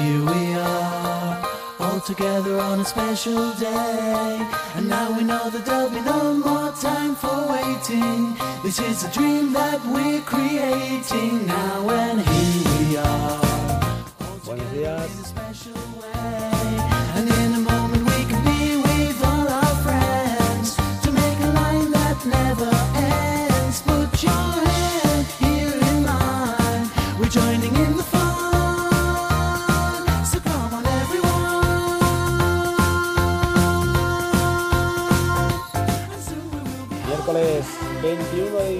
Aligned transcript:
here 0.00 0.24
we 0.24 0.54
are, 0.54 1.44
all 1.80 2.00
together 2.00 2.58
on 2.60 2.80
a 2.80 2.84
special 2.84 3.52
day. 3.54 4.46
And 4.74 4.88
now 4.88 5.16
we 5.16 5.24
know 5.24 5.50
that 5.50 5.64
there'll 5.64 5.90
be 5.90 6.00
no 6.00 6.34
more 6.34 6.72
time 6.72 7.14
for 7.14 7.36
waiting. 7.48 8.36
This 8.62 8.78
is 8.80 9.04
a 9.04 9.10
dream 9.10 9.52
that 9.52 9.84
we're 9.86 10.20
creating 10.22 11.46
now, 11.46 11.88
and 11.88 12.20
here 12.20 12.64
we 12.78 12.96
are. 12.96 13.40
Buenos 14.44 14.70
días. 14.72 15.85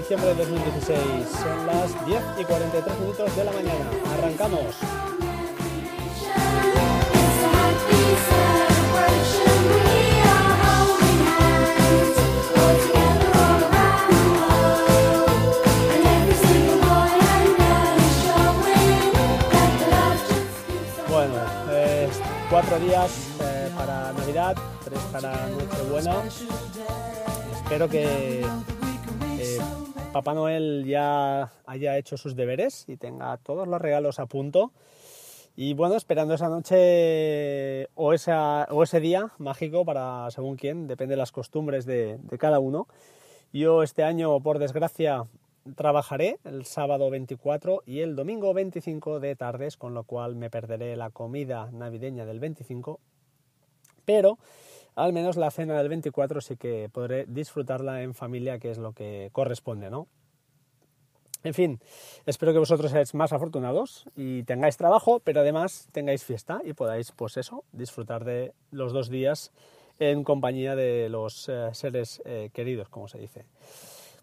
Diciembre 0.08 0.34
de 0.34 0.44
2016. 0.44 1.00
Son 1.42 1.66
las 1.66 2.06
10 2.06 2.22
y 2.38 2.44
43 2.44 3.00
minutos 3.00 3.36
de 3.36 3.44
la 3.44 3.50
mañana. 3.50 3.90
Arrancamos. 4.14 4.60
Bueno, 21.10 21.34
cuatro 22.48 22.78
días 22.78 23.10
eh, 23.40 23.70
para 23.76 24.12
Navidad, 24.12 24.56
tres 24.84 25.00
para 25.10 25.48
Nochebuena. 25.48 26.22
Espero 27.64 27.88
que 27.88 28.46
eh, 29.38 29.58
Papá 30.16 30.32
Noel 30.32 30.86
ya 30.86 31.52
haya 31.66 31.98
hecho 31.98 32.16
sus 32.16 32.34
deberes 32.34 32.86
y 32.88 32.96
tenga 32.96 33.36
todos 33.36 33.68
los 33.68 33.78
regalos 33.78 34.18
a 34.18 34.24
punto. 34.24 34.72
Y 35.56 35.74
bueno, 35.74 35.94
esperando 35.94 36.32
esa 36.32 36.48
noche 36.48 37.88
o, 37.96 38.14
o 38.14 38.82
ese 38.82 39.00
día 39.00 39.32
mágico 39.36 39.84
para 39.84 40.30
según 40.30 40.56
quién, 40.56 40.86
depende 40.86 41.12
de 41.12 41.16
las 41.18 41.32
costumbres 41.32 41.84
de, 41.84 42.16
de 42.16 42.38
cada 42.38 42.60
uno. 42.60 42.88
Yo 43.52 43.82
este 43.82 44.04
año, 44.04 44.40
por 44.40 44.58
desgracia, 44.58 45.26
trabajaré 45.74 46.38
el 46.44 46.64
sábado 46.64 47.10
24 47.10 47.82
y 47.84 48.00
el 48.00 48.16
domingo 48.16 48.54
25 48.54 49.20
de 49.20 49.36
tardes, 49.36 49.76
con 49.76 49.92
lo 49.92 50.04
cual 50.04 50.34
me 50.34 50.48
perderé 50.48 50.96
la 50.96 51.10
comida 51.10 51.68
navideña 51.72 52.24
del 52.24 52.40
25. 52.40 53.00
Pero 54.06 54.38
al 54.96 55.12
menos 55.12 55.36
la 55.36 55.50
cena 55.50 55.78
del 55.78 55.88
24 55.88 56.40
sí 56.40 56.56
que 56.56 56.88
podré 56.90 57.26
disfrutarla 57.28 58.02
en 58.02 58.14
familia, 58.14 58.58
que 58.58 58.70
es 58.70 58.78
lo 58.78 58.92
que 58.92 59.28
corresponde, 59.32 59.90
¿no? 59.90 60.08
En 61.44 61.54
fin, 61.54 61.80
espero 62.24 62.52
que 62.52 62.58
vosotros 62.58 62.90
seáis 62.90 63.14
más 63.14 63.32
afortunados 63.32 64.06
y 64.16 64.42
tengáis 64.42 64.76
trabajo, 64.76 65.20
pero 65.20 65.42
además 65.42 65.88
tengáis 65.92 66.24
fiesta 66.24 66.60
y 66.64 66.72
podáis, 66.72 67.12
pues 67.12 67.36
eso, 67.36 67.62
disfrutar 67.70 68.24
de 68.24 68.52
los 68.72 68.92
dos 68.92 69.10
días 69.10 69.52
en 70.00 70.24
compañía 70.24 70.74
de 70.74 71.08
los 71.08 71.48
eh, 71.48 71.68
seres 71.72 72.20
eh, 72.24 72.50
queridos, 72.52 72.88
como 72.88 73.06
se 73.06 73.18
dice. 73.18 73.44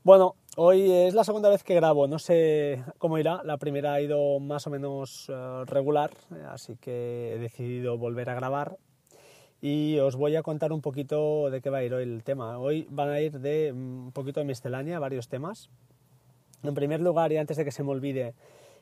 Bueno, 0.04 0.36
hoy 0.58 0.92
es 0.92 1.14
la 1.14 1.24
segunda 1.24 1.50
vez 1.50 1.64
que 1.64 1.76
grabo, 1.76 2.08
no 2.08 2.20
sé 2.20 2.84
cómo 2.98 3.18
irá, 3.18 3.42
la 3.44 3.58
primera 3.58 3.94
ha 3.94 4.02
ido 4.02 4.40
más 4.40 4.68
o 4.68 4.70
menos 4.70 5.30
eh, 5.30 5.64
regular, 5.66 6.12
así 6.50 6.76
que 6.76 7.36
he 7.36 7.38
decidido 7.38 7.98
volver 7.98 8.30
a 8.30 8.36
grabar 8.36 8.78
y 9.66 9.98
os 10.00 10.18
voy 10.18 10.36
a 10.36 10.44
contar 10.44 10.74
un 10.74 10.82
poquito 10.82 11.50
de 11.50 11.62
qué 11.62 11.70
va 11.70 11.78
a 11.78 11.84
ir 11.86 11.94
hoy 11.94 12.04
el 12.04 12.22
tema. 12.26 12.60
Hoy 12.60 12.86
van 12.90 13.08
a 13.08 13.22
ir 13.22 13.40
de 13.40 13.72
mm, 13.72 14.08
un 14.08 14.12
poquito 14.12 14.42
de 14.42 14.46
miscelánea, 14.46 15.00
varios 15.00 15.30
temas. 15.30 15.70
En 16.64 16.74
primer 16.74 17.00
lugar, 17.00 17.32
y 17.32 17.38
antes 17.38 17.56
de 17.56 17.64
que 17.64 17.72
se 17.72 17.82
me 17.82 17.92
olvide, 17.92 18.34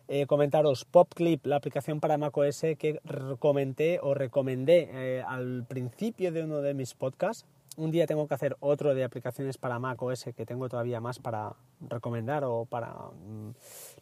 eh, 0.07 0.25
comentaros 0.25 0.85
PopClip, 0.85 1.45
la 1.45 1.57
aplicación 1.57 1.99
para 1.99 2.17
macOS 2.17 2.61
que 2.79 2.99
comenté 3.37 3.99
o 4.01 4.15
recomendé 4.15 4.89
eh, 4.91 5.23
al 5.25 5.65
principio 5.67 6.31
de 6.31 6.45
uno 6.45 6.61
de 6.61 6.73
mis 6.73 6.95
podcasts. 6.95 7.45
Un 7.77 7.89
día 7.89 8.05
tengo 8.05 8.27
que 8.27 8.33
hacer 8.33 8.57
otro 8.59 8.93
de 8.93 9.05
aplicaciones 9.05 9.57
para 9.57 9.79
macOS 9.79 10.25
que 10.35 10.45
tengo 10.45 10.67
todavía 10.67 10.99
más 10.99 11.19
para 11.19 11.55
recomendar 11.79 12.43
o 12.43 12.65
para 12.65 12.93
mm, 12.93 13.51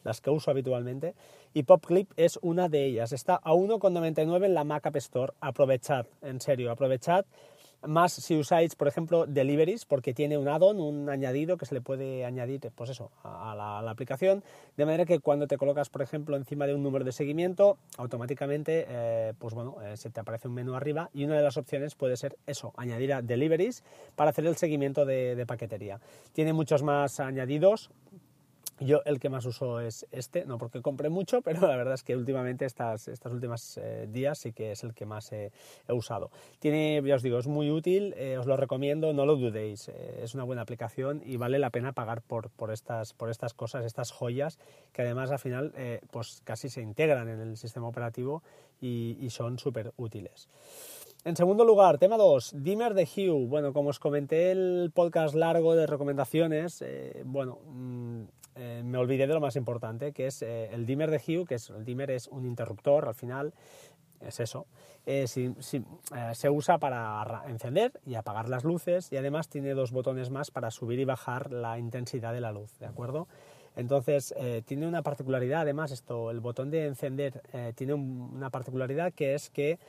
las 0.04 0.22
que 0.22 0.32
uso 0.32 0.50
habitualmente. 0.50 1.14
Y 1.54 1.64
PopClip 1.64 2.12
es 2.18 2.40
una 2.42 2.68
de 2.68 2.86
ellas. 2.86 3.12
Está 3.12 3.36
a 3.36 3.54
1,99 3.54 4.46
en 4.46 4.54
la 4.56 4.64
Mac 4.64 4.88
App 4.88 4.96
Store. 4.96 5.34
Aprovechad, 5.40 6.08
en 6.24 6.42
serio, 6.42 6.72
aprovechad 6.72 7.26
más 7.88 8.14
si 8.14 8.38
usáis, 8.38 8.76
por 8.76 8.88
ejemplo, 8.88 9.26
Deliveries, 9.26 9.86
porque 9.86 10.14
tiene 10.14 10.38
un 10.38 10.48
add-on, 10.48 10.80
un 10.80 11.10
añadido 11.10 11.58
que 11.58 11.66
se 11.66 11.76
le 11.76 11.82
puede 11.82 12.26
añadir, 12.26 12.72
pues 12.76 12.90
eso, 12.90 13.12
a 13.24 13.56
la, 13.56 13.90
aplicación, 13.90 14.44
de 14.78 14.86
manera 14.86 15.06
que 15.06 15.20
cuando 15.20 15.48
te 15.48 15.58
colocas, 15.58 15.90
por 15.90 16.02
ejemplo, 16.02 16.36
encima 16.36 16.68
de 16.68 16.76
un 16.76 16.84
número 16.84 17.06
de 17.06 17.12
seguimiento, 17.12 17.78
automáticamente, 17.98 18.86
eh, 18.88 19.34
pues 19.40 19.54
bueno, 19.54 19.78
eh, 19.82 19.98
se 19.98 20.10
te 20.10 20.20
aparece 20.20 20.48
un 20.48 20.54
menú 20.54 20.76
arriba 20.76 21.10
y 21.14 21.26
una 21.26 21.38
de 21.38 21.44
las 21.44 21.58
opciones 21.58 21.96
puede 21.96 22.18
ser 22.18 22.38
eso, 22.46 22.74
añadir 22.78 23.14
a 23.14 23.22
Deliveries 23.22 23.84
para 24.16 24.32
hacer 24.32 24.46
el 24.46 24.56
seguimiento 24.58 25.06
de 25.06 25.46
paquetería. 25.48 26.00
Tiene 26.34 26.54
muchos 26.54 26.84
más 26.84 27.20
añadidos, 27.20 27.92
yo 28.80 29.02
el 29.06 29.20
que 29.20 29.30
más 29.30 29.46
uso 29.46 29.80
es 29.80 30.08
este, 30.12 30.46
no 30.46 30.58
porque 30.58 30.82
compré 30.82 31.10
mucho, 31.10 31.42
pero 31.44 31.68
la 31.68 31.76
verdad 31.76 31.96
es 31.96 32.04
que 32.04 32.16
últimamente 32.16 32.66
estas, 32.66 33.08
estas 33.08 33.34
últimas 33.34 33.78
eh, 33.78 34.08
días 34.10 34.40
sí 34.40 34.54
que 34.54 34.72
es 34.72 34.84
el 34.84 34.94
que 34.94 35.06
más 35.06 35.32
he 35.32 35.52
usado. 35.90 36.32
Tiene, 36.60 37.02
ya 37.06 37.16
os 37.16 37.24
digo, 37.24 37.38
es 37.38 37.48
muy 37.48 37.72
útil, 37.72 38.14
eh, 38.18 38.38
os 38.38 38.46
lo 38.46 38.58
recomiendo, 38.58 39.14
no 39.14 39.26
lo 39.26 39.36
dudéis, 39.36 39.90
eh, 39.90 40.22
es 40.24 40.34
una 40.34 40.44
buena 40.44 40.62
aplicación 40.62 41.22
y 41.26 41.38
vale 41.38 41.60
la 41.60 41.70
pena 41.70 41.94
pagar 41.94 42.22
por, 42.22 42.50
por, 42.50 42.72
estas, 42.72 43.14
por 43.14 43.30
estas 43.30 43.54
cosas, 43.54 43.86
estas 43.86 44.12
joyas, 44.12 44.60
que 44.94 45.02
además 45.02 45.32
al 45.32 45.40
final 45.40 45.74
pues 46.12 46.42
casi 46.44 46.70
se 46.70 46.82
integran 46.82 47.30
en 47.30 47.40
el 47.40 47.58
sistema 47.58 47.88
operativo 47.88 48.44
y, 48.82 49.28
son 49.30 49.60
súper 49.60 49.94
útiles. 49.98 50.48
En 51.24 51.36
segundo 51.36 51.66
lugar, 51.66 51.98
tema 51.98 52.18
2, 52.18 52.56
Dimmer 52.64 52.94
de 52.94 53.04
Hue. 53.04 53.46
Bueno, 53.48 53.74
como 53.74 53.90
os 53.90 54.00
comenté 54.00 54.52
el 54.52 54.92
podcast 54.94 55.36
largo 55.36 55.76
de 55.76 55.86
recomendaciones, 55.86 56.84
bueno, 57.26 57.60
mm, 57.68 58.24
eh, 58.60 58.82
me 58.84 58.98
olvidé 58.98 59.26
de 59.26 59.34
lo 59.34 59.40
más 59.40 59.56
importante, 59.56 60.12
que 60.12 60.28
es 60.28 60.42
eh, 60.42 60.70
el 60.74 60.86
dimmer 60.86 61.10
de 61.10 61.18
Hue, 61.18 61.46
que 61.46 61.56
es, 61.56 61.70
el 61.70 61.86
dimmer 61.86 62.12
es 62.12 62.28
un 62.28 62.46
interruptor 62.46 63.08
al 63.08 63.16
final, 63.16 63.54
es 64.20 64.40
eso. 64.40 64.68
Eh, 65.06 65.26
se 65.28 66.50
usa 66.50 66.78
para 66.78 67.44
encender 67.48 67.94
y 68.06 68.16
apagar 68.16 68.50
las 68.50 68.64
luces 68.66 69.12
y 69.12 69.18
además 69.18 69.48
tiene 69.48 69.74
dos 69.74 69.92
botones 69.92 70.30
más 70.30 70.52
para 70.52 70.72
subir 70.72 71.00
y 71.00 71.06
bajar 71.06 71.52
la 71.52 71.80
intensidad 71.80 72.34
de 72.34 72.42
la 72.42 72.52
luz, 72.52 72.78
¿de 72.80 72.86
acuerdo? 72.86 73.28
Entonces, 73.76 74.36
tiene 74.66 74.88
una 74.88 75.02
particularidad, 75.04 75.62
además, 75.62 75.92
esto, 75.92 76.32
el 76.32 76.42
botón 76.42 76.70
de 76.70 76.86
encender 76.86 77.42
tiene 77.76 77.94
un- 77.94 78.32
una 78.36 78.50
particularidad 78.50 79.14
que 79.14 79.36
es 79.36 79.50
que 79.50 79.80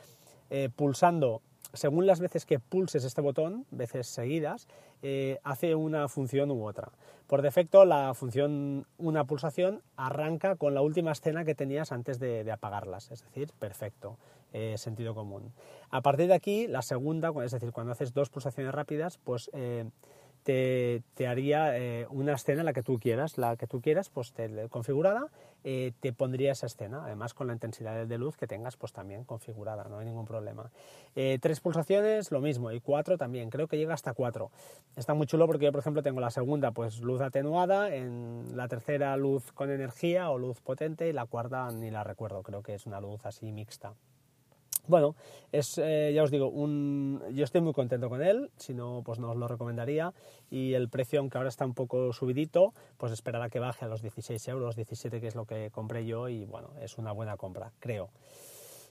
pulsando, 0.77 1.43
según 1.73 2.07
las 2.07 2.21
veces 2.21 2.47
que 2.47 2.59
pulses 2.59 3.05
este 3.05 3.21
botón, 3.21 3.67
veces 3.71 4.07
seguidas, 4.07 4.67
eh, 5.03 5.39
hace 5.45 5.75
una 5.75 6.09
función 6.09 6.51
u 6.51 6.67
otra. 6.67 6.91
Por 7.27 7.43
defecto, 7.43 7.85
la 7.85 8.13
función 8.15 8.87
una 8.99 9.25
pulsación 9.25 9.83
arranca 9.97 10.57
con 10.57 10.75
la 10.75 10.83
última 10.83 11.13
escena 11.13 11.45
que 11.45 11.55
tenías 11.55 11.93
antes 11.93 12.19
de, 12.19 12.51
apagarlas, 12.51 13.11
es 13.11 13.23
decir, 13.23 13.53
perfecto, 13.59 14.19
eh, 14.53 14.77
sentido 14.77 15.15
común. 15.15 15.53
A 15.91 16.03
partir 16.03 16.27
de 16.27 16.35
aquí, 16.35 16.67
la 16.67 16.83
segunda, 16.83 17.33
es 17.45 17.53
decir, 17.53 17.73
cuando 17.73 17.93
haces 17.93 18.13
dos 18.13 18.31
pulsaciones 18.31 18.75
rápidas, 18.75 19.19
pues 19.19 19.51
eh, 19.53 19.89
te, 20.43 21.03
haría 21.27 21.77
eh, 21.77 22.07
una 22.11 22.35
escena 22.35 22.63
la 22.63 22.73
que 22.73 22.83
tú 22.83 22.99
quieras, 22.99 23.39
la 23.39 23.57
que 23.57 23.67
tú 23.67 23.81
quieras, 23.81 24.09
pues 24.09 24.33
configurada, 24.71 25.29
eh, 25.63 25.93
te 26.01 26.13
pondría 26.13 26.53
esa 26.53 26.67
escena, 26.67 27.05
además 27.05 27.35
con 27.35 27.47
la 27.47 27.53
intensidad 27.53 28.07
de 28.07 28.19
luz 28.19 28.37
que 28.37 28.47
tengas, 28.47 28.77
pues 28.77 28.93
también 28.93 29.25
configurada, 29.25 29.85
no 29.85 29.99
hay 29.99 30.07
ningún 30.07 30.25
problema. 30.25 30.71
Eh, 31.15 31.39
tres 31.41 31.61
pulsaciones, 31.61 32.31
lo 32.31 32.41
mismo, 32.41 32.73
y 32.73 32.81
cuatro 32.81 33.19
también, 33.19 33.51
creo 33.51 33.69
que 33.69 33.77
llega 33.77 33.95
hasta 33.95 34.15
cuatro. 34.15 34.51
Está 34.97 35.15
muy 35.15 35.27
chulo 35.27 35.47
porque 35.47 35.67
yo, 35.67 35.73
por 35.73 35.81
ejemplo, 35.81 36.03
tengo 36.03 36.21
la 36.21 36.31
segunda, 36.31 36.71
pues 36.71 37.01
luz 37.01 37.21
atenuada, 37.21 37.95
en 37.95 38.57
la 38.57 38.69
tercera 38.69 39.17
luz 39.17 39.53
con 39.53 39.71
energía 39.71 40.31
o 40.31 40.39
luz 40.39 40.61
potente, 40.61 41.09
y 41.09 41.13
la 41.13 41.27
cuarta 41.27 41.71
ni 41.71 41.91
la 41.91 42.05
recuerdo, 42.05 42.43
creo 42.43 42.63
que 42.63 42.75
es 42.75 42.87
una 42.87 43.01
luz 43.01 43.25
así 43.27 43.53
mixta. 43.53 43.95
Bueno, 44.87 45.15
es, 45.53 45.79
eh, 45.79 46.13
ya 46.15 46.23
os 46.23 46.31
digo, 46.31 46.49
un, 46.49 47.23
yo 47.33 47.45
estoy 47.45 47.61
muy 47.61 47.73
contento 47.73 48.09
con 48.09 48.23
él, 48.23 48.51
si 48.57 48.75
no, 48.75 49.03
pues 49.05 49.19
no 49.19 49.31
os 49.31 49.37
lo 49.37 49.49
recomendaría. 49.49 50.13
Y 50.51 50.75
el 50.75 50.89
precio, 50.89 51.21
aunque 51.21 51.39
ahora 51.39 51.49
está 51.49 51.65
un 51.65 51.75
poco 51.75 52.13
subidito, 52.13 52.75
pues 52.97 53.13
esperar 53.13 53.43
a 53.43 53.51
que 53.51 53.59
baje 53.59 53.85
a 53.85 53.89
los 53.89 54.03
16 54.03 54.49
euros, 54.49 54.77
17 54.77 55.21
que 55.21 55.27
es 55.27 55.35
lo 55.35 55.45
que 55.45 55.71
compré 55.71 56.07
yo 56.07 56.29
y 56.29 56.45
bueno, 56.45 56.71
es 56.81 56.99
una 56.99 57.13
buena 57.13 57.37
compra, 57.37 57.73
creo. 57.79 58.11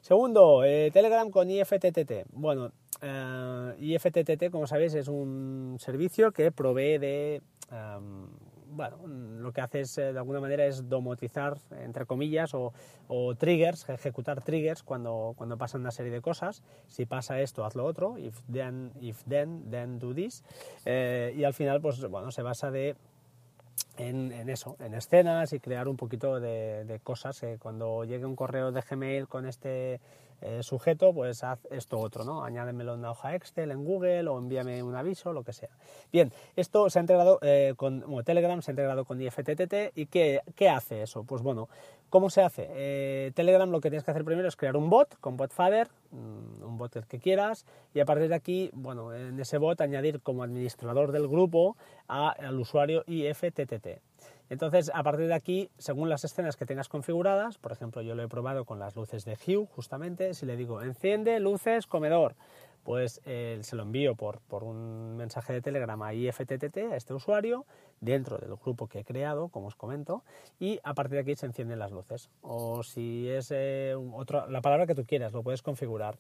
Segundo, 0.02 0.64
eh, 0.64 0.92
Telegram 0.92 1.30
con 1.30 1.50
IFTTT. 1.52 2.28
Bueno, 2.32 2.72
eh, 3.02 3.76
IFTTT, 3.80 4.50
como 4.50 4.66
sabéis, 4.66 4.94
es 4.94 5.08
un 5.08 5.76
servicio 5.80 6.32
que 6.32 6.52
provee 6.52 6.98
de, 6.98 7.42
em, 7.72 8.28
bueno, 8.70 8.98
mm, 8.98 9.40
lo 9.40 9.52
que 9.52 9.62
hace 9.62 9.82
es, 9.82 9.98
eh, 9.98 10.14
de 10.14 10.20
alguna 10.20 10.40
manera 10.40 10.66
es 10.66 10.88
domotizar, 10.90 11.58
entre 11.72 12.06
comillas, 12.06 12.54
o, 12.54 12.74
o 13.08 13.36
triggers, 13.36 13.88
ejecutar 13.90 14.42
triggers 14.44 14.84
cuando, 14.84 15.34
cuando 15.38 15.58
pasan 15.58 15.82
una 15.82 15.92
serie 15.92 16.12
de 16.12 16.22
cosas. 16.22 16.64
Si 16.88 17.06
pasa 17.06 17.42
esto, 17.42 17.66
haz 17.66 17.76
lo 17.76 17.86
otro. 17.86 18.18
If 18.18 18.40
then, 18.52 18.92
if 19.02 19.24
then, 19.24 19.70
then 19.70 20.00
do 20.00 20.14
this. 20.14 20.44
Eh, 20.86 21.34
y 21.36 21.44
al 21.44 21.54
final, 21.54 21.82
pues 21.82 22.00
bueno, 22.08 22.32
se 22.32 22.42
basa 22.42 22.72
de 22.72 22.96
en, 23.98 24.32
en 24.32 24.50
eso, 24.50 24.78
en 24.80 24.94
escenas 24.94 25.52
y 25.54 25.60
crear 25.60 25.88
un 25.88 25.98
poquito 25.98 26.40
de, 26.40 26.86
de 26.86 27.00
cosas. 27.00 27.44
eh, 27.44 27.58
cuando 27.62 28.06
llegue 28.06 28.26
un 28.26 28.36
correo 28.36 28.72
de 28.72 28.82
Gmail 28.82 29.28
con 29.28 29.46
este 29.46 30.00
eh, 30.42 30.64
sujeto, 30.64 31.14
pues 31.14 31.44
haz 31.44 31.60
esto 31.72 32.00
otro, 32.00 32.24
¿no? 32.24 32.44
Añádemelo 32.44 32.94
en 32.94 33.00
una 33.00 33.12
hoja 33.12 33.36
Excel, 33.36 33.72
en 33.72 33.84
Google 33.84 34.28
o 34.28 34.38
envíame 34.38 34.82
un 34.84 34.96
aviso, 34.96 35.34
lo 35.34 35.44
que 35.44 35.54
sea. 35.54 35.70
Bien, 36.12 36.32
esto 36.56 36.90
se 36.90 37.00
ha 37.00 37.02
integrado 37.02 37.40
eh, 37.42 37.74
con 37.76 38.04
Telegram, 38.24 38.62
se 38.62 38.72
ha 38.72 38.74
integrado 38.74 39.06
con 39.06 39.22
IFTTT 39.22 39.96
y 39.96 40.06
¿qué, 40.08 40.42
qué 40.56 40.70
hace 40.70 41.02
eso? 41.02 41.24
Pues 41.24 41.42
bueno, 41.42 41.70
¿cómo 42.10 42.30
se 42.30 42.42
hace? 42.42 42.68
Eh, 42.72 43.32
Telegram 43.36 43.70
lo 43.70 43.82
que 43.82 43.90
tienes 43.90 44.04
que 44.04 44.12
hacer 44.12 44.24
primero 44.24 44.48
es 44.48 44.56
crear 44.56 44.76
un 44.78 44.90
bot 44.90 45.18
con 45.20 45.38
BotFader, 45.38 45.88
mm, 46.12 46.64
un 46.64 46.78
bot 46.78 47.06
que 47.06 47.20
quieras, 47.20 47.66
y 47.94 48.00
a 48.00 48.06
partir 48.06 48.30
de 48.30 48.36
aquí, 48.36 48.70
bueno, 48.74 49.14
en 49.14 49.40
ese 49.40 49.58
bot 49.58 49.82
añadir 49.82 50.22
como 50.22 50.44
administrador 50.44 51.12
del 51.12 51.28
grupo 51.28 51.76
al 52.08 52.60
usuario 52.60 53.04
IFTTT. 53.08 54.09
Entonces, 54.50 54.92
a 54.94 55.04
partir 55.04 55.28
de 55.28 55.34
aquí, 55.34 55.70
según 55.78 56.10
las 56.10 56.24
escenas 56.24 56.56
que 56.58 56.66
tengas 56.66 56.90
configuradas, 56.90 57.58
por 57.58 57.72
ejemplo, 57.72 58.02
yo 58.02 58.16
lo 58.16 58.24
he 58.24 58.28
probado 58.28 58.66
con 58.66 58.80
las 58.80 58.96
luces 58.96 59.24
de 59.26 59.38
Hue, 59.38 59.68
justamente, 59.68 60.34
si 60.34 60.46
le 60.46 60.58
digo 60.58 60.82
enciende 60.82 61.40
luces 61.40 61.86
comedor, 61.86 62.36
pues 62.84 63.22
eh, 63.26 63.60
se 63.62 63.76
lo 63.76 63.84
envío 63.84 64.16
por, 64.16 64.40
por 64.42 64.64
un 64.64 65.16
mensaje 65.18 65.54
de 65.54 65.62
Telegram 65.62 66.02
a 66.02 66.14
IFTTT, 66.14 66.78
a 66.92 66.96
este 66.96 67.14
usuario, 67.14 67.66
dentro 68.02 68.38
del 68.38 68.56
grupo 68.56 68.88
que 68.88 69.00
he 69.00 69.04
creado, 69.04 69.50
como 69.50 69.68
os 69.68 69.76
comento, 69.76 70.24
y 70.60 70.80
a 70.84 70.94
partir 70.94 71.16
de 71.16 71.20
aquí 71.20 71.36
se 71.36 71.46
encienden 71.46 71.78
las 71.78 71.92
luces. 71.92 72.30
O 72.42 72.82
si 72.82 73.30
es 73.30 73.52
eh, 73.52 73.96
otra, 74.14 74.48
la 74.48 74.62
palabra 74.62 74.88
que 74.88 74.96
tú 74.96 75.06
quieras, 75.06 75.34
lo 75.34 75.44
puedes 75.44 75.62
configurar. 75.62 76.18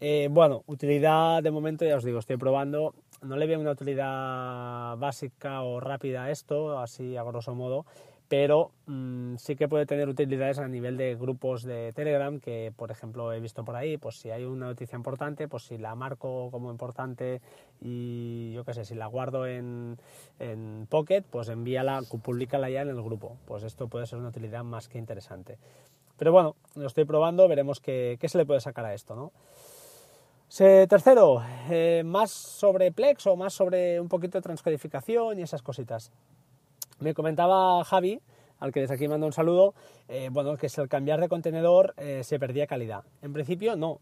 Eh, 0.00 0.28
bueno, 0.30 0.64
utilidad 0.66 1.42
de 1.42 1.50
momento, 1.50 1.84
ya 1.84 1.96
os 1.96 2.04
digo, 2.04 2.18
estoy 2.18 2.38
probando. 2.38 2.94
No 3.22 3.36
le 3.36 3.46
veo 3.46 3.60
una 3.60 3.72
utilidad 3.72 4.96
básica 4.96 5.62
o 5.62 5.80
rápida 5.80 6.24
a 6.24 6.30
esto, 6.30 6.78
así 6.78 7.16
a 7.16 7.22
grosso 7.22 7.54
modo, 7.54 7.84
pero 8.30 8.70
mm, 8.86 9.38
sí 9.38 9.56
que 9.56 9.66
puede 9.66 9.86
tener 9.86 10.08
utilidades 10.08 10.60
a 10.60 10.68
nivel 10.68 10.96
de 10.96 11.16
grupos 11.16 11.64
de 11.64 11.92
Telegram 11.92 12.38
que, 12.38 12.72
por 12.76 12.92
ejemplo, 12.92 13.32
he 13.32 13.40
visto 13.40 13.64
por 13.64 13.74
ahí, 13.74 13.96
pues 13.96 14.20
si 14.20 14.30
hay 14.30 14.44
una 14.44 14.66
noticia 14.66 14.94
importante, 14.94 15.48
pues 15.48 15.64
si 15.64 15.78
la 15.78 15.96
marco 15.96 16.48
como 16.52 16.70
importante 16.70 17.42
y 17.80 18.52
yo 18.52 18.64
qué 18.64 18.72
sé, 18.72 18.84
si 18.84 18.94
la 18.94 19.06
guardo 19.06 19.48
en, 19.48 19.98
en 20.38 20.86
Pocket, 20.88 21.24
pues 21.28 21.48
envíala, 21.48 22.02
públicala 22.22 22.70
ya 22.70 22.82
en 22.82 22.90
el 22.90 23.02
grupo. 23.02 23.36
Pues 23.46 23.64
esto 23.64 23.88
puede 23.88 24.06
ser 24.06 24.20
una 24.20 24.28
utilidad 24.28 24.62
más 24.62 24.86
que 24.86 24.98
interesante. 24.98 25.58
Pero 26.16 26.30
bueno, 26.30 26.54
lo 26.76 26.86
estoy 26.86 27.06
probando, 27.06 27.48
veremos 27.48 27.80
qué, 27.80 28.16
qué 28.20 28.28
se 28.28 28.38
le 28.38 28.46
puede 28.46 28.60
sacar 28.60 28.84
a 28.84 28.94
esto, 28.94 29.16
¿no? 29.16 29.32
Tercero, 30.56 31.44
eh, 31.70 32.02
más 32.04 32.32
sobre 32.32 32.90
Plex 32.90 33.24
o 33.28 33.36
más 33.36 33.54
sobre 33.54 34.00
un 34.00 34.08
poquito 34.08 34.36
de 34.36 34.42
transcodificación 34.42 35.38
y 35.38 35.42
esas 35.42 35.62
cositas. 35.62 36.10
Me 36.98 37.14
comentaba 37.14 37.84
Javi, 37.84 38.20
al 38.58 38.72
que 38.72 38.80
desde 38.80 38.94
aquí 38.94 39.06
mando 39.06 39.26
un 39.26 39.32
saludo, 39.32 39.74
eh, 40.08 40.28
bueno, 40.32 40.56
que 40.56 40.68
si 40.68 40.80
al 40.80 40.88
cambiar 40.88 41.20
de 41.20 41.28
contenedor 41.28 41.94
eh, 41.96 42.24
se 42.24 42.40
perdía 42.40 42.66
calidad. 42.66 43.04
En 43.22 43.32
principio 43.32 43.76
no, 43.76 44.00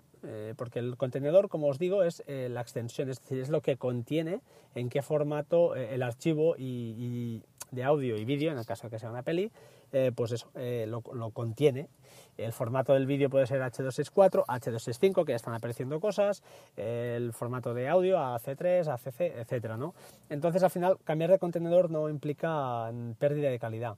porque 0.57 0.79
el 0.79 0.97
contenedor, 0.97 1.49
como 1.49 1.69
os 1.69 1.79
digo, 1.79 2.03
es 2.03 2.25
la 2.27 2.61
extensión, 2.61 3.09
es 3.09 3.21
decir, 3.21 3.39
es 3.39 3.51
lo 3.51 3.61
que 3.61 3.77
contiene, 3.77 4.41
en 4.75 4.89
qué 4.89 5.01
formato 5.01 5.77
el 5.77 6.03
archivo 6.03 6.57
y 6.59 7.41
de 7.71 7.85
audio 7.85 8.17
y 8.17 8.25
vídeo, 8.25 8.51
en 8.51 8.59
el 8.59 8.67
caso 8.67 8.89
de 8.89 8.91
que 8.91 8.99
sea 8.99 9.11
una 9.11 9.23
peli, 9.23 9.53
eh, 9.93 10.13
pues 10.15 10.33
eso, 10.33 10.51
eh, 10.55 10.87
lo, 10.89 11.03
lo 11.13 11.31
contiene. 11.31 11.89
El 12.37 12.53
formato 12.53 12.93
del 12.95 13.07
vídeo 13.07 13.29
puede 13.31 13.47
ser 13.47 13.61
H264, 13.63 14.45
H265, 14.47 15.25
que 15.25 15.33
ya 15.33 15.37
están 15.37 15.55
apareciendo 15.55 15.99
cosas, 15.99 16.43
el 16.77 17.33
formato 17.33 17.75
de 17.75 17.89
audio 17.89 18.17
AC3, 18.19 18.87
ACC, 18.87 19.21
etcétera, 19.39 19.77
¿no? 19.77 19.95
Entonces, 20.31 20.63
al 20.63 20.71
final, 20.71 20.99
cambiar 21.05 21.31
de 21.33 21.39
contenedor 21.41 21.91
no 21.91 22.09
implica 22.09 22.93
mm, 22.93 23.13
pérdida 23.15 23.51
de 23.51 23.59
calidad. 23.59 23.97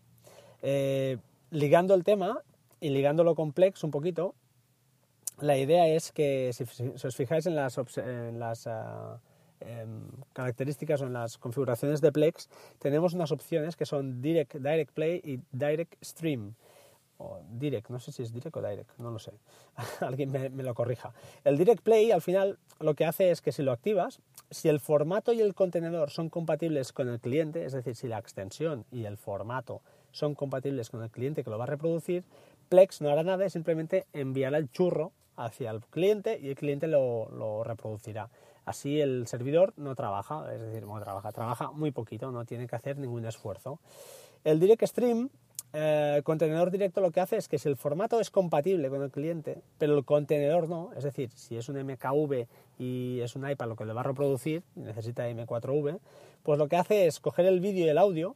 Eh, 0.63 1.19
ligando 1.51 1.95
el 1.95 2.03
tema 2.05 2.41
y 2.81 2.89
ligándolo 2.91 3.35
con 3.35 3.53
Plex 3.53 3.85
un 3.85 3.91
poquito, 3.91 4.35
la 5.41 5.57
idea 5.57 5.87
es 5.89 6.13
que 6.13 6.53
si, 6.53 6.65
os 7.07 7.17
fijáis 7.17 7.47
en 7.47 7.57
las, 7.57 7.79
obs- 7.79 8.03
en 8.03 8.39
las 8.39 8.67
ah, 8.67 9.19
em, 9.61 10.03
características 10.33 11.03
o 11.03 11.07
en 11.07 11.13
las 11.13 11.39
configuraciones 11.39 12.01
de 12.01 12.13
Plex, 12.13 12.49
tenemos 12.79 13.15
unas 13.15 13.33
opciones 13.33 13.77
que 13.77 13.87
son 13.87 14.21
Direct, 14.21 14.55
Direct 14.55 14.93
Play 14.93 15.21
y 15.25 15.41
Direct 15.53 15.95
Stream. 16.03 16.55
O 17.19 17.39
Direct, 17.51 17.91
no 17.91 18.01
sé 18.01 18.13
si 18.13 18.23
es 18.23 18.33
Direct 18.33 18.57
o 18.57 18.63
Direct, 18.63 18.99
no 18.99 19.11
lo 19.11 19.19
sé. 19.19 19.33
Alguien 20.01 20.31
me, 20.31 20.63
lo 20.63 20.75
corrija. 20.75 21.13
El 21.45 21.59
Direct 21.59 21.83
Play 21.83 22.11
al 22.13 22.23
final 22.23 22.59
lo 22.79 22.95
que 22.95 23.05
hace 23.05 23.31
es 23.31 23.43
que 23.43 23.53
si 23.53 23.63
lo 23.63 23.73
activas, 23.73 24.21
si 24.51 24.69
el 24.69 24.81
formato 24.81 25.33
y 25.33 25.41
el 25.41 25.55
contenedor 25.55 26.11
son 26.11 26.31
compatibles 26.31 26.93
con 26.93 27.09
el 27.09 27.21
cliente, 27.21 27.67
es 27.67 27.73
decir, 27.73 27.95
si 27.95 28.09
la 28.09 28.19
extensión 28.19 28.87
y 28.91 29.05
el 29.05 29.19
formato 29.19 29.83
son 30.13 30.35
compatibles 30.35 30.89
con 30.89 31.03
el 31.03 31.11
cliente 31.11 31.45
que 31.45 31.51
lo 31.51 31.59
va 31.59 31.65
a 31.65 31.69
reproducir, 31.69 32.25
Plex 32.71 33.03
no 33.03 33.11
hará 33.11 33.23
nada 33.23 33.45
y 33.45 33.51
simplemente 33.51 34.07
enviará 34.13 34.57
el 34.57 34.71
churro 34.71 35.13
hacia 35.37 35.71
el 35.71 35.81
cliente 35.81 36.39
y 36.41 36.49
el 36.49 36.55
cliente 36.55 36.87
lo 36.87 37.65
reproducirá. 37.65 38.31
Así 38.65 39.01
el 39.01 39.27
servidor 39.27 39.73
no 39.77 39.95
trabaja, 39.95 40.53
es 40.53 40.61
decir, 40.61 40.87
no 40.87 41.01
trabaja, 41.01 41.33
trabaja 41.33 41.71
muy 41.71 41.91
poquito, 41.91 42.31
no 42.31 42.45
tiene 42.45 42.67
que 42.67 42.77
hacer 42.77 42.99
ningún 42.99 43.25
esfuerzo. 43.25 43.81
El 44.45 44.61
Direct 44.61 44.85
Stream, 44.85 45.31
eh, 45.73 46.21
contenedor 46.25 46.71
directo 46.71 47.01
lo 47.01 47.13
que 47.13 47.21
hace 47.21 47.37
es 47.37 47.47
que 47.47 47.59
si 47.59 47.69
el 47.69 47.77
formato 47.77 48.19
es 48.21 48.31
compatible 48.31 48.89
con 48.89 49.03
el 49.03 49.11
cliente, 49.11 49.63
pero 49.79 49.97
el 49.97 50.05
contenedor 50.05 50.69
no, 50.69 50.91
es 50.97 51.05
decir, 51.05 51.31
si 51.31 51.57
es 51.57 51.69
un 51.69 51.77
MKV 51.77 52.47
y 52.79 53.21
es 53.21 53.37
un 53.37 53.49
iPad 53.49 53.69
lo 53.69 53.77
que 53.77 53.85
le 53.85 53.93
va 53.93 54.01
a 54.01 54.05
reproducir, 54.05 54.63
necesita 54.75 55.29
M4V, 55.29 56.01
pues 56.43 56.59
lo 56.59 56.69
que 56.69 56.77
hace 56.77 57.07
es 57.07 57.21
coger 57.21 57.47
el 57.47 57.61
vídeo 57.61 57.87
y 57.87 57.89
el 57.89 57.99
audio 57.99 58.35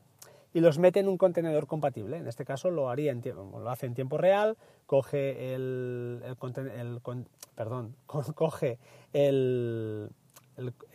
y 0.55 0.61
los 0.61 0.79
mete 0.79 1.01
en 1.01 1.09
un 1.09 1.19
contenedor 1.19 1.67
compatible. 1.67 2.17
En 2.17 2.27
este 2.29 2.45
caso 2.47 2.71
lo 2.71 2.89
haría 2.89 3.12
en 3.12 3.21
lo 3.61 3.69
hace 3.69 3.85
en 3.87 3.95
tiempo 3.95 4.17
real, 4.17 4.56
coge 4.87 5.55
el, 5.55 6.23
el, 6.25 6.71
el 6.71 7.03
con- 7.03 7.29
perdón, 7.55 7.97
co- 8.06 8.33
coge 8.35 8.79
el, 9.12 10.09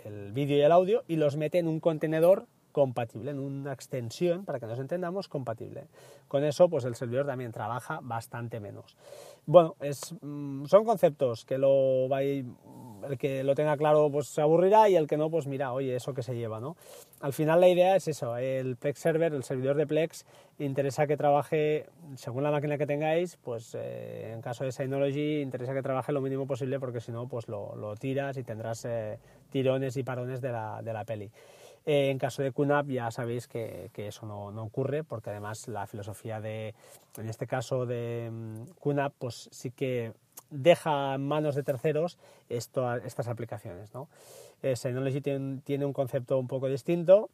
el 0.06 0.32
vídeo 0.32 0.58
y 0.58 0.62
el 0.62 0.72
audio 0.72 1.04
y 1.08 1.18
los 1.18 1.38
mete 1.38 1.60
en 1.60 1.68
un 1.68 1.80
contenedor 1.80 2.48
compatible, 2.80 3.32
en 3.32 3.40
una 3.40 3.74
extensión, 3.74 4.46
para 4.46 4.58
que 4.58 4.66
nos 4.66 4.80
entendamos, 4.80 5.28
compatible. 5.28 5.88
Con 6.30 6.46
eso, 6.46 6.70
pues 6.70 6.86
el 6.86 6.96
servidor 6.96 7.26
también 7.26 7.52
trabaja 7.52 8.00
bastante 8.02 8.62
menos. 8.62 8.96
Bueno, 9.46 9.76
es, 9.82 10.16
mm, 10.22 10.64
son 10.66 10.86
conceptos 10.86 11.44
que 11.44 11.58
lo 11.58 12.08
el 12.18 13.18
que 13.18 13.44
lo 13.44 13.54
tenga 13.56 13.76
claro 13.76 14.10
pues 14.12 14.28
se 14.28 14.42
aburrirá 14.42 14.88
y 14.88 14.96
el 14.96 15.08
que 15.08 15.18
no, 15.18 15.30
pues 15.30 15.46
mira, 15.48 15.74
oye, 15.74 15.96
eso 15.96 16.14
que 16.14 16.24
se 16.24 16.36
lleva, 16.36 16.62
¿no? 16.62 16.78
Al 17.20 17.34
final 17.34 17.60
la 17.60 17.68
idea 17.68 17.98
es 17.98 18.08
eso, 18.08 18.38
el 18.38 18.78
Plex 18.78 19.00
Server, 19.00 19.34
el 19.34 19.44
servidor 19.44 19.76
de 19.76 19.86
Plex, 19.86 20.26
interesa 20.60 21.06
que 21.06 21.18
trabaje, 21.18 21.88
según 22.16 22.44
la 22.44 22.52
máquina 22.52 22.78
que 22.78 22.86
tengáis, 22.86 23.38
pues 23.44 23.76
eh, 23.78 24.32
en 24.34 24.42
caso 24.42 24.64
de 24.64 24.72
Synology, 24.72 25.42
interesa 25.42 25.74
que 25.74 25.82
trabaje 25.82 26.14
lo 26.14 26.22
mínimo 26.22 26.48
posible 26.48 26.80
porque 26.80 27.02
si 27.02 27.12
no, 27.12 27.28
pues 27.28 27.50
lo, 27.50 27.76
lo 27.76 27.96
tiras 27.98 28.38
y 28.38 28.44
tendrás 28.44 28.86
eh, 28.86 29.20
tirones 29.50 29.98
y 29.98 30.04
parones 30.04 30.40
de 30.40 30.52
la, 30.52 30.82
de 30.82 30.94
la 30.94 31.04
peli. 31.04 31.30
Eh, 31.86 32.10
en 32.10 32.18
caso 32.20 32.44
de 32.44 32.52
QNAP 32.52 32.90
ya 32.90 33.12
sabéis 33.12 33.48
que, 33.48 33.90
que 33.94 34.08
eso 34.08 34.26
no, 34.26 34.52
no 34.52 34.64
ocurre 34.64 35.04
porque 35.04 35.30
además 35.30 35.68
la 35.68 35.88
filosofía 35.88 36.42
de, 36.42 36.76
en 37.18 37.30
este 37.30 37.48
caso 37.48 37.86
de 37.86 38.30
mm, 38.32 38.64
QNAP, 38.80 39.14
pues 39.18 39.50
sí 39.52 39.72
que 39.72 40.14
deja 40.50 41.16
en 41.16 41.28
manos 41.28 41.56
de 41.56 41.64
terceros 41.64 42.18
esto, 42.50 42.96
estas 42.98 43.28
aplicaciones. 43.28 43.94
¿no? 43.94 44.10
Eh, 44.62 44.76
Synology 44.76 45.22
tiene, 45.22 45.62
tiene 45.64 45.86
un 45.86 45.94
concepto 45.94 46.38
un 46.38 46.48
poco 46.48 46.68
distinto. 46.68 47.30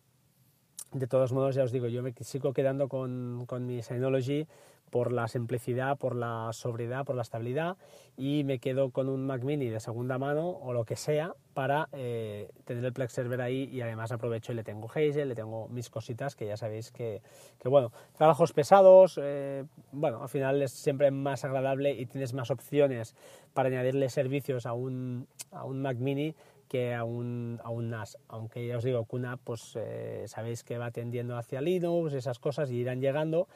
De 0.91 1.07
todos 1.07 1.33
modos, 1.33 1.55
ya 1.55 1.63
os 1.63 1.71
digo, 1.71 1.87
yo 1.87 2.01
me 2.03 2.13
sigo 2.21 2.53
quedando 2.53 2.87
con, 2.87 3.45
con 3.47 3.65
mi 3.65 3.81
Synology 3.81 4.47
por 4.95 5.11
la 5.11 5.27
simplicidad, 5.27 5.97
por 5.97 6.15
la 6.15 6.51
sobriedad, 6.53 7.03
por 7.03 7.17
la 7.17 7.21
estabilidad 7.21 7.75
y 8.15 8.45
me 8.45 8.59
quedo 8.59 8.91
con 8.91 9.09
un 9.09 9.27
Mac 9.27 9.43
Mini 9.43 9.67
de 9.67 9.81
segunda 9.81 10.17
mano 10.17 10.47
o 10.47 10.71
lo 10.71 10.85
que 10.85 10.95
sea 10.95 11.33
para 11.53 11.89
eh, 11.91 12.49
tener 12.63 12.85
el 12.85 12.93
Plex 12.93 13.11
Server 13.11 13.41
ahí 13.41 13.67
y 13.73 13.81
además 13.81 14.13
aprovecho 14.13 14.53
y 14.53 14.55
le 14.55 14.63
tengo 14.63 14.87
Hazel, 14.89 15.27
le 15.27 15.35
tengo 15.35 15.67
mis 15.67 15.89
cositas 15.89 16.37
que 16.37 16.47
ya 16.47 16.55
sabéis 16.55 16.93
que, 16.93 17.21
que 17.59 17.67
bueno, 17.67 17.91
trabajos 18.17 18.53
pesados, 18.53 19.19
eh, 19.21 19.65
bueno, 19.91 20.21
al 20.21 20.29
final 20.29 20.61
es 20.61 20.71
siempre 20.71 21.11
más 21.11 21.43
agradable 21.43 21.91
y 21.91 22.05
tienes 22.05 22.33
más 22.33 22.49
opciones 22.49 23.17
para 23.53 23.67
añadirle 23.67 24.07
servicios 24.07 24.65
a 24.65 24.71
un, 24.71 25.27
a 25.51 25.65
un 25.65 25.81
Mac 25.81 25.97
Mini 25.97 26.37
que 26.69 26.93
a 26.93 27.03
un, 27.03 27.59
a 27.63 27.69
un 27.69 27.89
NAS, 27.89 28.17
aunque 28.27 28.65
ya 28.65 28.77
os 28.77 28.83
digo, 28.83 29.05
QNAP, 29.05 29.39
pues 29.43 29.73
eh, 29.75 30.23
sabéis 30.27 30.63
que 30.63 30.77
va 30.77 30.91
tendiendo 30.91 31.37
hacia 31.37 31.61
Linux, 31.61 32.13
esas 32.13 32.39
cosas 32.39 32.71
y 32.71 32.77
irán 32.77 33.01
llegando, 33.01 33.47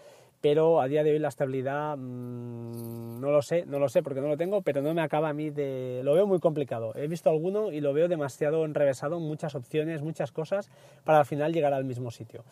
pero 0.41 0.81
a 0.81 0.87
día 0.87 1.03
de 1.03 1.11
hoy 1.11 1.19
la 1.19 1.27
estabilidad 1.27 1.97
mmm, 1.97 3.19
no 3.19 3.31
lo 3.31 3.41
sé, 3.41 3.65
no 3.65 3.79
lo 3.79 3.89
sé 3.89 4.01
porque 4.01 4.21
no 4.21 4.27
lo 4.27 4.37
tengo, 4.37 4.61
pero 4.61 4.81
no 4.81 4.93
me 4.93 5.01
acaba 5.01 5.29
a 5.29 5.33
mí 5.33 5.49
de... 5.49 6.01
Lo 6.03 6.13
veo 6.13 6.25
muy 6.25 6.39
complicado. 6.39 6.93
He 6.95 7.07
visto 7.07 7.29
alguno 7.29 7.71
y 7.71 7.81
lo 7.81 7.93
veo 7.93 8.07
demasiado 8.07 8.63
enrevesado, 8.65 9.19
muchas 9.19 9.55
opciones, 9.55 10.01
muchas 10.01 10.31
cosas, 10.31 10.69
para 11.03 11.19
al 11.19 11.25
final 11.25 11.51
llegar 11.53 11.73
al 11.73 11.83
mismo 11.83 12.11
sitio. 12.11 12.43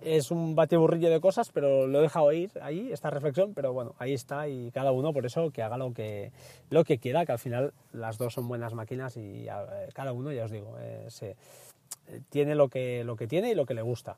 es 0.00 0.30
un 0.30 0.54
batiburrillo 0.54 1.10
de 1.10 1.20
cosas, 1.20 1.50
pero 1.52 1.86
lo 1.86 1.98
he 1.98 2.02
dejado 2.02 2.32
ir 2.32 2.50
ahí, 2.62 2.90
esta 2.92 3.10
reflexión, 3.10 3.52
pero 3.54 3.72
bueno, 3.72 3.94
ahí 3.98 4.14
está 4.14 4.48
y 4.48 4.70
cada 4.70 4.92
uno 4.92 5.12
por 5.12 5.26
eso 5.26 5.50
que 5.50 5.62
haga 5.62 5.76
lo 5.76 5.92
que, 5.92 6.32
lo 6.70 6.84
que 6.84 6.98
quiera, 6.98 7.26
que 7.26 7.32
al 7.32 7.38
final 7.38 7.72
las 7.92 8.18
dos 8.18 8.34
son 8.34 8.48
buenas 8.48 8.74
máquinas 8.74 9.16
y 9.16 9.46
eh, 9.46 9.88
cada 9.94 10.12
uno, 10.12 10.32
ya 10.32 10.44
os 10.44 10.50
digo, 10.50 10.76
eh, 10.80 11.04
se, 11.08 11.30
eh, 11.30 12.20
tiene 12.30 12.54
lo 12.54 12.68
que, 12.68 13.04
lo 13.04 13.16
que 13.16 13.26
tiene 13.26 13.50
y 13.50 13.54
lo 13.54 13.66
que 13.66 13.74
le 13.74 13.82
gusta. 13.82 14.16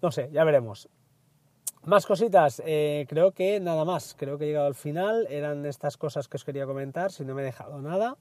No 0.00 0.10
sé, 0.10 0.28
ya 0.32 0.44
veremos. 0.44 0.88
Más 1.86 2.04
cositas, 2.04 2.60
eh, 2.66 3.06
creo 3.08 3.30
que 3.30 3.60
nada 3.60 3.84
más, 3.84 4.16
creo 4.18 4.36
que 4.38 4.44
he 4.44 4.48
llegado 4.48 4.66
al 4.66 4.74
final, 4.74 5.28
eran 5.30 5.64
estas 5.66 5.96
cosas 5.96 6.26
que 6.26 6.36
os 6.36 6.44
quería 6.44 6.66
comentar, 6.66 7.12
si 7.12 7.24
no 7.24 7.32
me 7.32 7.42
he 7.42 7.44
dejado 7.44 7.80
nada. 7.80 8.16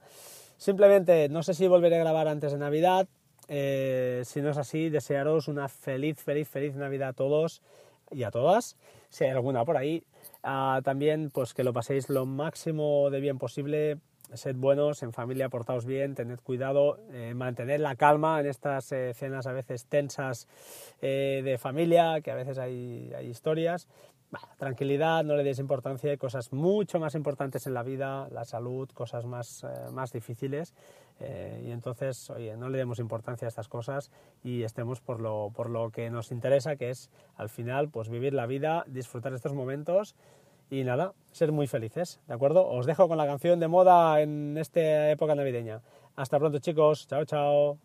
Simplemente, 0.55 1.29
no 1.29 1.41
sé 1.41 1.55
si 1.55 1.67
volveré 1.67 1.95
a 1.95 2.00
grabar 2.01 2.27
antes 2.27 2.51
de 2.51 2.60
Navidad, 2.60 3.07
eh, 3.48 4.22
si 4.24 4.39
no 4.43 4.51
es 4.51 4.57
así, 4.60 4.91
desearos 4.91 5.48
una 5.48 5.67
feliz, 5.67 6.19
feliz, 6.19 6.48
feliz 6.48 6.75
Navidad 6.75 7.10
a 7.10 7.13
todos 7.13 7.63
y 8.12 8.22
a 8.22 8.29
todas, 8.29 8.77
si 9.10 9.24
hay 9.24 9.31
alguna 9.31 9.65
por 9.65 9.77
ahí. 9.77 10.03
Ah, 10.43 10.81
también, 10.84 11.31
pues 11.31 11.55
que 11.55 11.63
lo 11.63 11.74
paséis 11.74 12.07
lo 12.07 12.27
máximo 12.27 13.10
de 13.10 13.19
bien 13.19 13.39
posible, 13.39 13.98
sed 14.34 14.55
buenos, 14.55 15.03
en 15.03 15.13
familia 15.13 15.50
portaos 15.50 15.86
bien, 15.86 16.15
tened 16.15 16.39
cuidado, 16.41 17.00
eh, 17.12 17.34
mantened 17.34 17.79
la 17.79 17.96
calma 17.96 18.39
en 18.39 18.48
estas 18.48 18.91
eh, 18.91 19.13
cenas 19.13 19.48
a 19.48 19.51
veces 19.51 19.86
tensas 19.86 20.48
eh, 21.01 21.41
de 21.44 21.58
familia, 21.58 22.22
que 22.22 22.32
a 22.32 22.36
veces 22.36 22.58
hay, 22.58 23.12
hay 23.15 23.27
historias. 23.27 23.88
Tranquilidad, 24.58 25.24
no 25.24 25.36
le 25.36 25.44
deis 25.44 25.60
importancia, 25.60 26.12
hay 26.12 26.17
cosas 26.17 26.51
mucho 26.51 27.00
más 27.00 27.15
importantes 27.15 27.67
en 27.67 27.74
la 27.74 27.84
vida, 27.84 28.27
la 28.32 28.44
salud, 28.44 28.89
cosas 28.94 29.25
más, 29.25 29.63
eh, 29.63 29.91
más 29.91 30.12
difíciles. 30.12 30.74
eh, 31.22 31.63
y 31.65 31.72
entonces, 31.72 32.29
oye, 32.29 32.58
no 32.58 32.67
le 32.67 32.77
demos 32.77 33.00
importancia 33.00 33.48
a 33.48 33.50
estas 33.50 33.70
cosas 33.70 34.12
y 34.44 34.63
estemos 34.63 35.00
por 35.00 35.22
lo, 35.22 35.51
por 35.55 35.70
lo 35.70 35.89
que 35.89 36.10
nos 36.10 36.32
interesa, 36.32 36.75
que 36.75 36.89
es 36.89 37.10
al 37.38 37.48
final 37.48 37.89
pues 37.89 38.10
vivir 38.10 38.34
la 38.34 38.48
vida, 38.48 38.84
disfrutar 38.88 39.34
estos 39.34 39.53
momentos 39.53 40.15
y 40.69 40.84
nada, 40.84 41.13
ser 41.31 41.51
muy 41.51 41.67
felices, 41.67 42.19
¿de 42.27 42.34
acuerdo? 42.34 42.67
Os 42.67 42.86
dejo 42.86 43.07
con 43.07 43.17
la 43.17 43.25
canción 43.25 43.60
de 43.60 43.67
moda 43.67 44.22
en 44.22 44.57
esta 44.57 45.12
época 45.12 45.36
navideña. 45.36 45.81
Hasta 46.15 46.39
pronto 46.39 46.60
chicos, 46.60 47.07
chao 47.07 47.25
chao. 47.25 47.77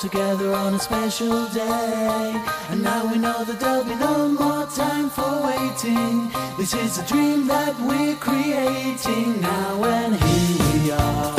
Together 0.00 0.54
on 0.54 0.74
a 0.74 0.78
special 0.78 1.46
day. 1.48 2.42
And 2.70 2.84
now 2.84 3.10
we 3.10 3.18
know 3.18 3.42
that 3.42 3.58
there'll 3.58 3.82
be 3.82 3.96
no 3.96 4.28
more 4.28 4.64
time 4.66 5.10
for 5.10 5.42
waiting. 5.42 6.30
This 6.56 6.72
is 6.72 6.98
a 6.98 7.04
dream 7.04 7.48
that 7.48 7.74
we're 7.80 8.14
creating 8.14 9.40
now, 9.40 9.82
and 9.82 10.14
here 10.14 10.84
we 10.84 10.90
are, 10.92 11.34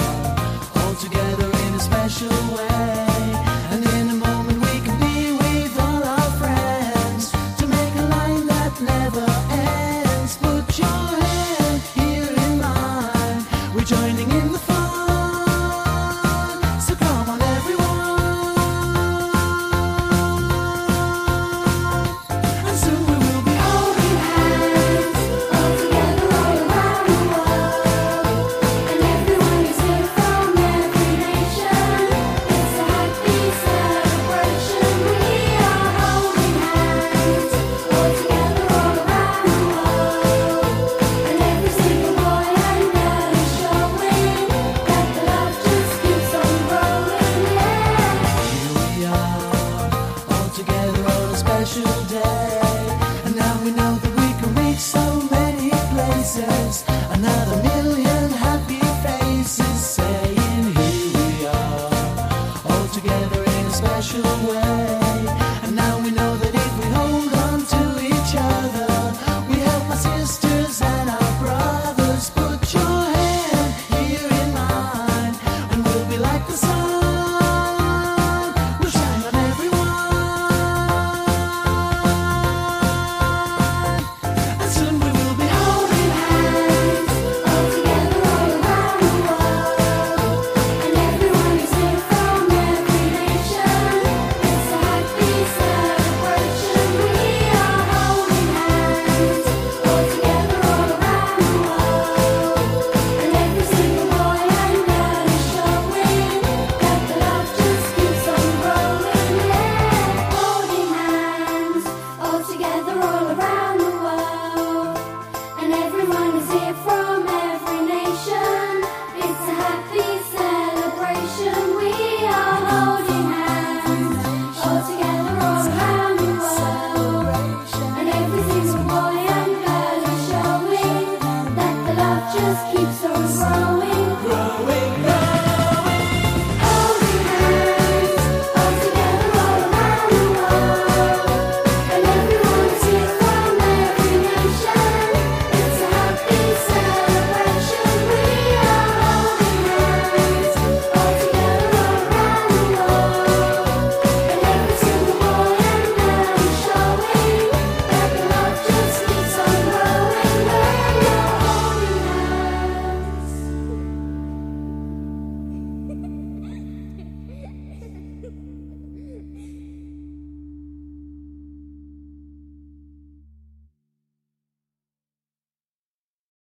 all 0.76 0.96
together 0.96 1.46
in 1.46 1.76
a 1.76 1.80
special 1.80 2.56
way. 2.58 2.69